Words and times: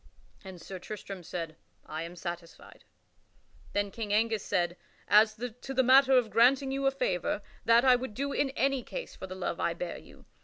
And 0.43 0.59
Sir 0.59 0.79
Tristram 0.79 1.21
said, 1.21 1.57
"I 1.85 2.01
am 2.01 2.15
satisfied." 2.15 2.85
Then 3.73 3.91
King 3.91 4.11
Angus 4.11 4.43
said: 4.43 4.75
"As 5.07 5.35
to 5.35 5.73
the 5.75 5.83
matter 5.83 6.17
of 6.17 6.31
granting 6.31 6.71
you 6.71 6.87
a 6.87 6.91
favor, 6.91 7.43
that 7.65 7.85
I 7.85 7.95
would 7.95 8.15
do 8.15 8.33
in 8.33 8.49
any 8.57 8.81
case 8.81 9.15
for 9.15 9.27
the 9.27 9.35
love 9.35 9.59
I 9.59 9.75
bear 9.75 9.99
you. 9.99 10.25